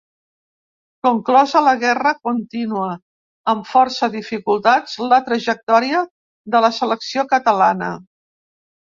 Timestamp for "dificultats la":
4.15-5.21